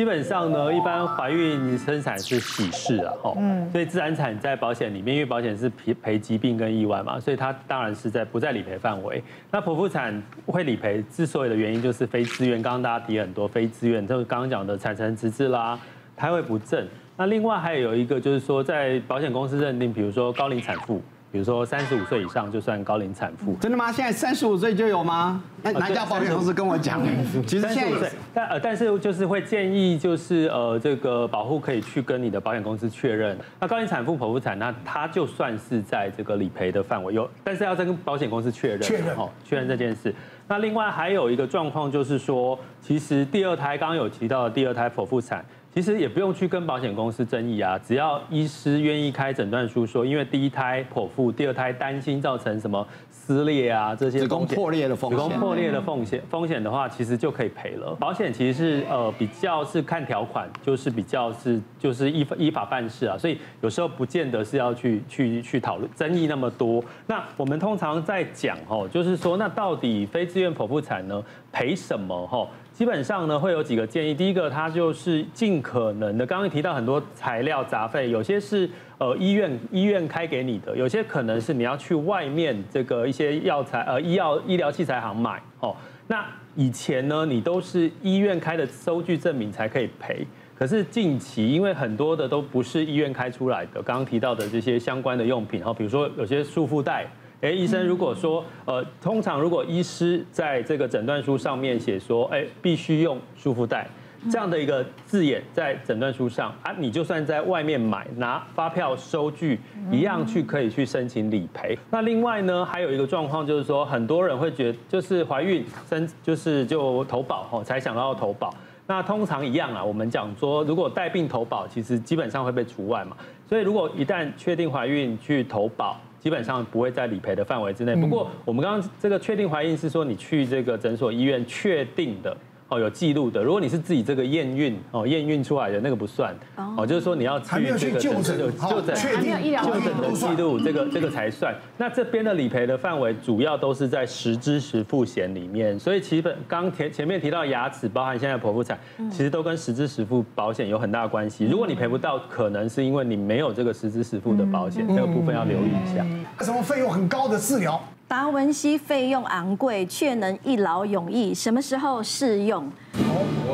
[0.00, 9.22] 基本上呢，一般怀孕生产是喜事啊，哦，嗯，所以自然产在保险里面，因为保险是赔赔疾病跟意外嘛，所以它当然是在不在理赔范围。
[9.50, 15.78] 那剖腹产会理赔，之所以的原因就是非自愿，刚刚大家提很多非自愿，就是刚刚讲的产程迟滞啦，
[16.16, 16.88] 胎位不正。
[17.18, 21.02] 那另外还有一个就是说，在保险公司认定，比如说高龄产妇。
[21.32, 23.92] 比如说三十五岁以上就算高龄产妇，真的吗？
[23.92, 25.40] 现在三十五岁就有吗？
[25.62, 27.00] 那哪家保险公司跟我讲？
[27.46, 33.38] 其实现在但呃，但是就是会建议，就是呃，这个保护可以去跟你的保险公司确认。
[33.60, 40.12] 那高龄产妇剖腹产，那它就算是在这个理赔的范围有，但是要再跟保险公司确认，确认哦，确认这件事。
[40.48, 45.44] 那另外还有一个状况就是说，其实第二胎刚刚有提到的第二胎剖腹产。
[45.72, 57.94] 其实也不用去跟保险公司争议啊，只要医师愿意开诊断书说，因为第一胎剖腹，第二胎担心造成什么撕裂啊这些子宫破裂的风险，子宫破裂的风险风险的话，其实就可以赔了。
[58.00, 66.82] 保险其实是呃比较是看条款，就是比较是就是依法依法办事啊，所以有时候不见得是要去去去讨论争议那么多。
[67.06, 72.44] 那我们通常在讲哦，就是说那到底非自愿剖腹产呢赔什么哈？
[72.80, 74.14] 基本上呢，会有几个建议。
[74.14, 85.76] 第一个，它就是尽可能的，刚刚提到很多材料杂费，有些是呃医院医院开给你的，有些可能是你要去外面这个一些药材呃医药医疗器材行买哦。
[86.06, 90.26] 那以前呢，你都是医院开的收据证明才可以赔。
[90.54, 97.06] 可是近期，因为很多的都不是医院开出来的，刚刚提到的这些相关的用品，哈，比如说有些束缚带。
[97.40, 103.86] 哎，医生，如果说，呃，通常如果医师在这个诊断书上面写说，哎，必须用束缚带
[104.30, 109.58] 这样的一个字眼在诊断书上啊，你就算在外面买，拿发票收据
[109.90, 111.78] 一样去可以去申请理赔。
[111.90, 118.54] 那另外呢，还有一个状况就是说，很多人会觉得就是怀孕生就是就投保哦才想到投保。
[118.86, 123.16] 那通常一样啊，我们讲说，如果带病投保，其实基本上会被除外嘛。
[123.48, 127.96] 所以如果一旦确定怀孕去投保，基本上不会在理赔的范围之内。
[127.96, 132.36] 不过我们刚刚这个确定怀孕是说你去这个诊所医院确定的。
[132.70, 133.42] 哦，有记录的。
[133.42, 136.32] 如果你是自己这个验孕哦，验孕出来的那个不算
[136.76, 138.36] 哦，就是说你要去这个就诊，
[138.70, 141.52] 就诊确定就诊的记录，这个这个才算。
[141.76, 148.78] 那这边的理赔的范围主要都是在实支实付险里面，所以其本刚前前面提到牙齿，包含现在剖腹产，
[149.10, 151.46] 其实都跟实支实付保险有很大的关系。
[151.46, 156.06] 如果你赔不到，可能是因为你没有这个实支实付的保险，这个部分要留意一下。
[156.44, 157.82] 什么费用很高的治疗？
[158.10, 161.32] 达文西费用昂贵，却能一劳永逸。
[161.32, 162.68] 什么时候适用？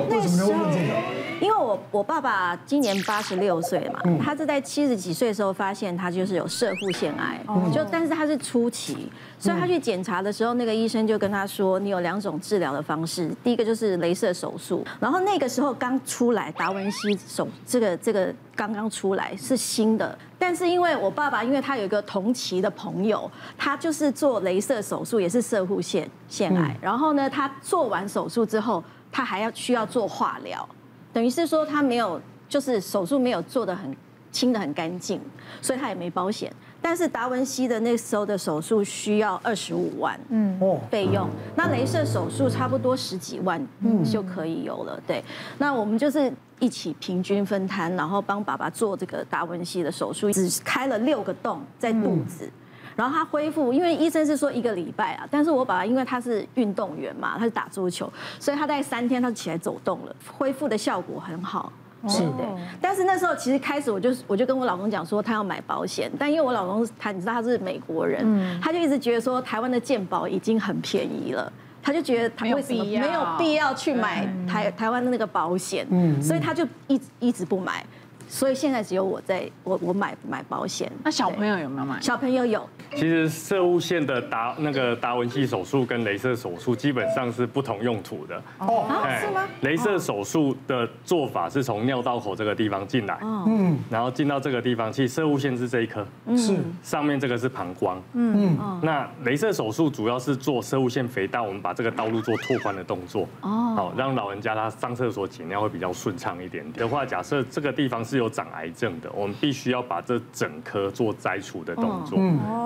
[0.06, 1.26] 哦，为什么要问这个？
[1.38, 7.38] 因为我我爸爸今年八十六岁嘛，他是在七十几岁的时候发现他就是有射护腺癌，
[7.70, 28.82] 就但是他是初期，所以他去检查的时候，那个医生就跟他说，你有两种治疗的方式，第一个就是镭射手术，然后那个时候刚出来达文西手这个这个刚刚出来是新的，但是因为我爸爸因为他有一个同期的朋友，他就是做镭射手术也是射护腺腺癌，然后呢他做完手术之后，
[29.16, 30.68] 他还要需要做化疗。
[31.10, 33.96] 等于是说他没有，就是手术没有做的很
[34.30, 35.18] 清的很干净，
[35.62, 36.52] 所以他也没保险。
[36.82, 40.60] 但是达文西的那时候的手术需要二十五万，嗯，
[40.90, 41.26] 费用。
[41.54, 45.00] 那镭射手术差不多十几万，嗯，就可以有了。
[45.06, 45.24] 对，
[45.56, 52.46] 那我们就是一起平均分摊，然后帮爸爸做这个达文西的手术，只开了六个洞在肚子。
[52.96, 61.70] 然后他恢复，因为医生是说一个礼拜啊，但是我爸爸因为他是运动员嘛，他是打桌球，所以他在三天他就起来走动了，恢复的效果很好。
[62.08, 62.44] 是的，
[62.80, 71.52] 但是那时候其实开始我就我就跟我老公讲说他要买保险，但因为我老公他你知道他是美国人，他就一直觉得说台湾的健保已经很便宜了，
[71.82, 75.86] 他就觉得他为什么没有必要去买台台湾的那个保险，
[76.22, 77.84] 所以他就一直一直不买。
[78.28, 80.90] 所以现在只有我在我我买买保险。
[81.04, 82.00] 那小朋友有没有买？
[82.00, 82.68] 小朋友有。
[82.92, 88.40] 其实射物线的达那个达文西手术跟镭射手术基本上是不同用途的。
[88.58, 88.86] 哦，
[89.20, 89.48] 是吗？
[89.62, 96.06] 镭射手术的做法是从尿道口这个地方进来，嗯，然后进到这个地方，其实射物线是这一颗，
[96.36, 98.80] 是上面这个是膀胱，嗯嗯。
[98.82, 106.86] 那镭射手术主要是做射物线肥大，我们把这个道路做拓宽的动作，哦，好让老人家他上厕所解尿会比较顺畅一点点。
[106.86, 112.18] 的话，假设这个地方是有长癌症的，我们必须要把这整颗做摘除的动作。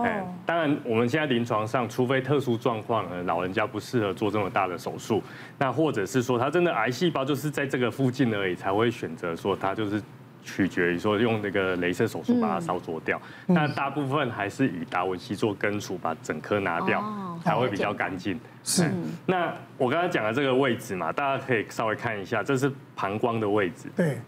[0.04, 5.22] 哎，当然我们现在临床上，除非特殊状况，老人家不适合做这么大的手术，
[5.58, 10.02] 那或者是说他真的癌细胞就是在这个附近而已，才会选择说他就是
[10.42, 17.04] 取决于说用那个镭射手术把它烧灼掉，那大部分还是以达文西做根除，把整颗拿掉
[17.44, 18.38] 才会比较干净。
[18.64, 18.90] 是。
[19.26, 23.90] 那我刚才讲的这个位置嘛，大家可以稍微看一下，这是膀胱的位置。
[23.94, 24.18] 对。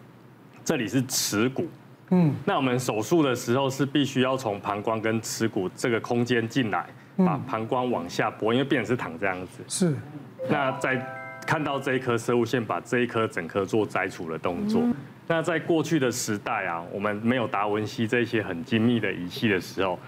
[0.64, 1.69] 这里是耻骨。
[2.11, 2.35] 嗯。
[2.44, 6.87] 那我们手术的时候是必须要从膀胱跟耻骨这个空间进来，
[7.17, 9.62] 把膀胱往下拨，因为病人是躺这样子。
[9.69, 9.94] 是。
[10.49, 11.00] 那在
[11.47, 14.82] 看到这一颗生物线，把这一颗整颗做摘除的动作。
[15.26, 19.99] 那在过去的时代啊，我们没有达文西这些很精密的仪器的时候，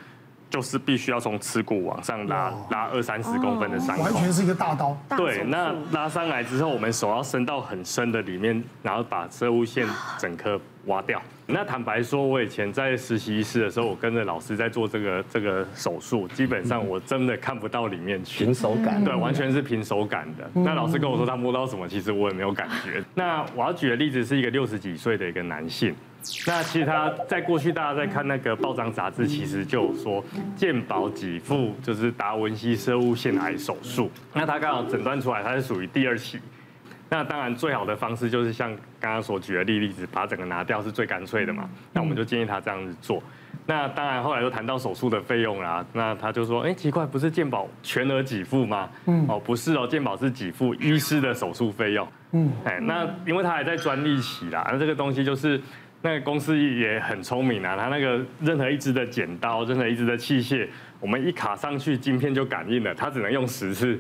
[0.55, 4.97] 就是必须要从耻骨往上拉拉二三十公分的伤口，完全是一个大刀。
[5.17, 9.85] 对，那拉上来之后，我们手要伸到很深的里面，然后把摄护腺
[10.17, 11.21] 整颗挖掉。
[11.47, 20.49] 那坦白说，我以前在实习医师的时候，我跟着老师在做这个这个手术，基本上我真的看不到里面去，凭手感，对，完全是凭手感的。
[20.55, 23.03] 那老师跟我说他摸到什么，其实我也没有感觉。
[23.13, 25.93] 那我要举的例子是一个六十几岁的一个男性，
[26.47, 30.25] 那其实他在过去大家在看那个报章杂志，其实就有说
[30.57, 36.39] 健保给付就是达文西生物腺癌手术，那他刚好诊断出来他是属于第二期。
[37.11, 41.69] 那当然，最好的方式就是像刚刚所举的例例子，把整个拿掉是最干脆的嘛。
[41.93, 43.23] 那我们就建议他这样子做。
[43.67, 45.85] 那当然，后来又谈到手术的费用啦。
[45.93, 52.09] 那他就说：“哎，奇怪，不是健保全额给付吗？”嗯，哦，不是哦，健保是给付医师的手术费用。
[52.33, 55.61] 嗯，哎，那因为他还在专利期啦，那这个东西就是
[56.05, 60.69] 那个公司也很聪明啊，他那个任何一支的剪刀，任何一支的器械，
[61.01, 63.99] 我们一卡上去，晶片就感应了，它只能用十次，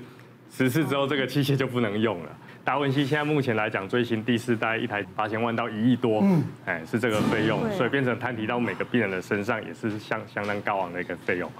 [0.50, 2.28] 十次之后这个器械就不能用了。
[2.62, 11.50] 达文西现在目前来讲，最新第四代一台八千万到一亿多，嗯，哎，是这个费用，所以变成摊提到每个病人的身上，也是相相当高昂的一个费用。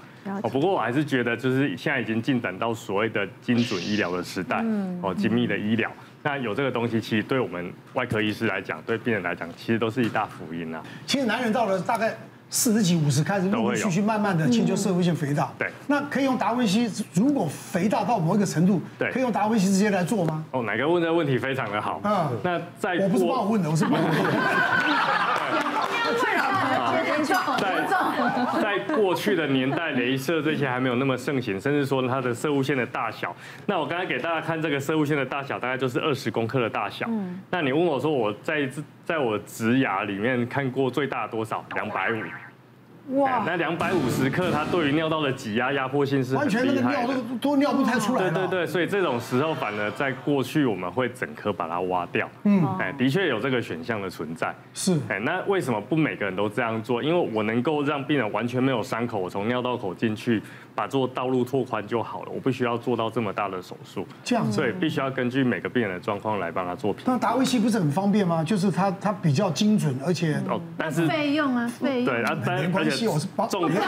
[0.43, 4.63] 哦，不过我还是觉得，就是现在已经进展到所谓的精准医疗的时代，
[5.01, 5.91] 哦，精密的医疗，
[6.25, 10.83] 那有这个东西，其实对我们外科医师来讲，对病人来讲，其实都是一大福音啊。
[11.05, 12.17] 其实男人到了大概。
[12.49, 15.51] 四十几、五十开始陆陆续续慢慢的迁就社会性肥大。
[15.57, 20.43] 对，那可以用达文西，如果肥大到某一个程度，对，可以用达文西直接来做吗？
[20.51, 21.99] 哦，哪个问的问题非常的好。
[22.03, 24.29] 嗯，那在我不是帮我问的，我是帮我问的。
[27.57, 27.83] 在
[28.61, 33.35] 在过去的年代，镭射这些还没有那么盛行，甚至说它的射物线的大小。
[33.65, 37.05] 那我刚才给大家看这个射物线的大小，大概就是二十公克的大小。
[37.09, 38.69] 嗯，那你问我说我在
[39.05, 41.63] 在我职涯里面看过最大多少？
[41.75, 42.15] 两百五。
[43.09, 48.29] 哇，那两百五十克，它对于尿道的挤压压迫性是完全那个尿都都尿不太出来。
[48.29, 52.27] 对对对，所以这种时候反而在过去我们会整颗把它挖掉。
[52.43, 54.53] 嗯，哎，的确有这个选项的存在。
[54.73, 57.03] 是，哎，那为什么不每个人都这样做？
[57.03, 60.41] 因为我能够让病人完全没有伤口，我从尿道口进去。
[60.75, 67.05] 把做道路拓宽就好了，我不需要做到这么大的手术，这样，所以必须要根据每个病人的状况来帮他做评。
[67.07, 68.43] 那达维西不是很方便吗？
[68.43, 73.81] 就是它它比较精准，而且哦，但是费用啊，费用对啊，但没关系，我是重点，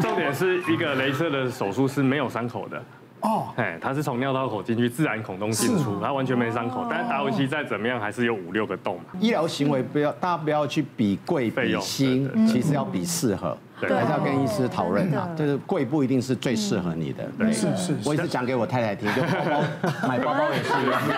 [0.00, 2.82] 重点是一个镭射的手术是没有伤口的。
[3.20, 6.84] 哦，哎，它是从尿道口进去，自然孔洞进出，它完全没伤口。
[6.90, 9.04] 但是达文西再怎么样，还是有五六个洞嘛。
[9.18, 15.26] 医疗行为不要，大家不要去比贵比新，其实要比适合，还是要跟医师讨论啊。
[15.34, 17.24] 就是贵不一定是最适合你的。
[17.38, 17.96] 对，是是。
[18.04, 19.62] 我也是讲给我太太听，就包包
[20.06, 21.00] 买包包也是一样。
[21.08, 21.16] 对，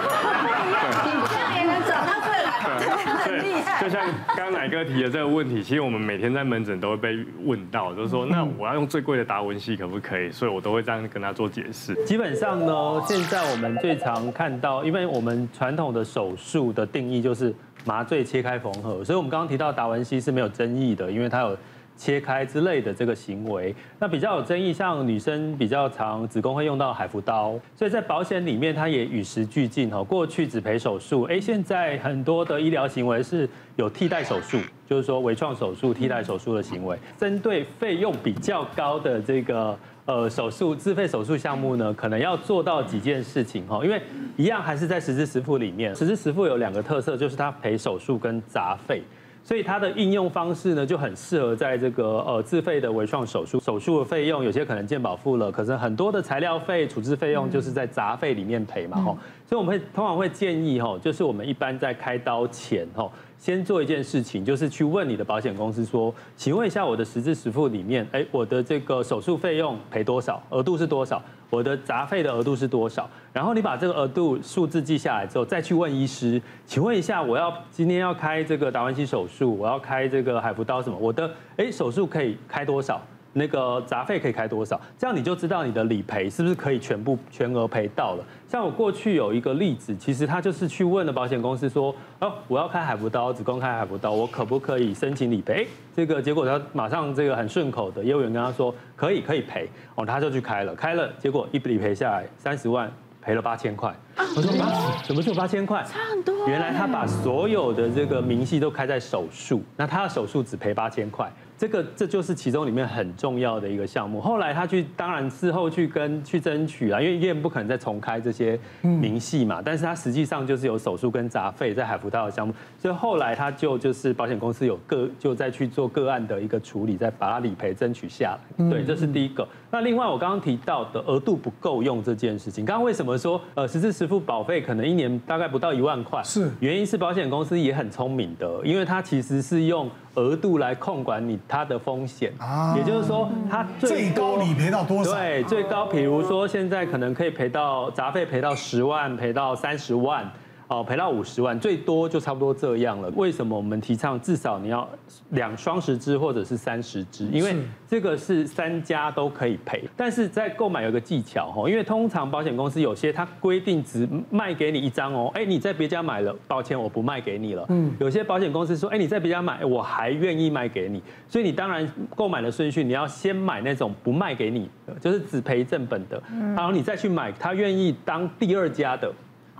[1.58, 2.35] 也能找到贵。
[3.24, 10.30] 对，就像刚刚乃哥提的这个问题，其实我们每天在门诊都会被问到，就是说，那我要用最贵的达文西可不可以？
[10.30, 11.94] 所以我都会这样跟他做解释。
[12.04, 17.54] 基本上呢，现在我们最常看到，因为我们传统的手术的定义就是
[17.84, 21.56] 麻醉、切开、缝合，所以我们刚刚提到达文西是没有争议的，因为它有。
[21.96, 30.02] 切开之类的这个行为，那比较有争议，像女生比较常子宫会用到海扶刀，所以在保险里面它也与时俱进哈。
[30.02, 36.96] 过去只赔手术，哎，现在很多的医疗行为是有替代手术，就是说微创手术替代手术的行为。
[37.18, 44.00] 针对费用比较高的这个呃手术自费手术项目呢，可能要做到几件事情哈，因为
[44.36, 49.02] 一样还是在实支实付里面，实支实付有两个特色，就是它赔手术跟杂费。
[49.46, 59.16] 所以它的应用方式呢，就很适合在这个呃自费的微创手术，手术的费用有些可能健保付了，可是很多的材料费、处置费用就是在杂费里面赔嘛吼。
[59.48, 71.22] 所以我们会通常会建议吼，就是我们一般在开刀前吼，先做一件事情，就是去问你的保险公司说，请问一下我的实质实付里面，哎，我的这个手术费用赔多少，额度是多少？
[71.48, 73.08] 我的杂费的额度是多少？
[73.32, 80.98] 然后你把这个额度数字记下来之后，再去问医师，请问一下，我要今天要开这个达文西手术，我要开这个海扶刀什么？
[80.98, 83.00] 我的哎手术可以开多少？
[83.38, 88.24] 那个杂费可以开多少，这样你就知道你的理赔是不是可以全部全额赔到了。
[88.48, 95.68] 像我过去有一个例子，其实他就是去问了保险公司说，哦，我要开海扶刀，子宫开海扶刀，我可不可以申请理赔？
[95.94, 102.90] 这个结果他马上这个很顺口的业务员跟他说，可以可以赔，哦，他就去开了，开了，结果一笔理赔下来三十万，
[103.20, 103.94] 赔了八千块。
[104.16, 105.84] 我说啊，怎么就八千块？
[105.84, 106.48] 差很多。
[106.48, 111.30] 原来他把所有的这个明细都开在手术，那他的手术只赔八千块。
[111.58, 114.20] 这个这就是其中里面很重要的一个项目。
[114.20, 119.62] 后来他去，当然事后去跟去争取啊，因为医院不可能再重开这些明细嘛。
[119.64, 128.70] 但是他实际上就是有手术跟杂费在海福道的项目，所以后来他就就是保险公司有个就再去做个案的一个处理，再把它理赔争取下来。
[128.70, 129.46] 对，这是第一个。
[129.70, 136.22] 那另外我刚刚提到的额度不够用这件事情，刚刚为什么说呃实支实付保费可能一年大概不到一万块？
[136.22, 139.90] 是，原因是保险公司也很聪明的，因为它其实是用。
[140.16, 142.32] 额度来控管你它的风险，
[142.76, 145.12] 也就是说，它最高理赔到多少？
[145.14, 150.30] 对，最高，比如说现在可能可以赔到杂费赔到十万，赔到三十万。
[150.68, 153.08] 哦，赔到五十万，最多就差不多这样了。
[153.10, 154.88] 为什么我们提倡至少你要
[155.30, 157.28] 两双十支或者是三十支？
[157.32, 157.54] 因为
[157.86, 159.84] 这个是三家都可以赔。
[159.96, 167.64] 但是在购买有个技巧哦，因为通常保险公司有些它规定只卖给你一张哦，哎，你在别家买了，抱歉，我不卖给你了。
[167.68, 171.00] 嗯，有些保险公司说，哎，你在别家买，我还愿意卖给你。
[171.28, 176.20] 所以你当然购买的顺序，你要先买那种不卖给你的，就是只赔正本的，
[176.56, 179.12] 然后你再去买他愿意当第二家的。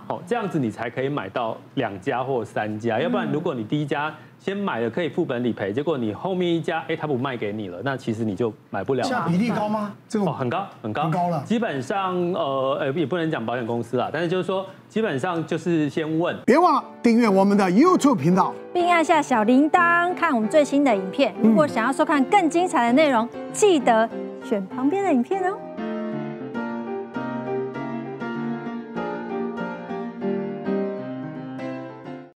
[0.07, 9.03] 哦，这样子你才可以买到两家或三家，要不然如果你第一家先买了可以副本理赔，结果你后面一家哎他不卖给你了，那其实你就买不了。
[9.03, 9.93] 现在比例高吗？
[10.07, 11.43] 这个哦很高很高很高了。
[11.45, 16.35] 基本上呃呃也不能讲保险公司啦，但是就是说基本上就是先问。
[16.45, 21.33] 别忘了订阅我们的 YouTube 频道，并按下小铃铛看我们最新的影片。
[21.41, 24.07] 如果想要收看更精彩的内容，记得
[24.43, 25.57] 选旁边的影片哦。